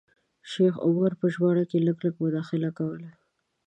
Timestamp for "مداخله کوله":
2.23-3.09